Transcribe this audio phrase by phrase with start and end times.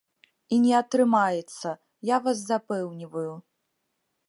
[0.55, 1.69] І не атрымаецца,
[2.11, 3.33] я вас запэўніваю.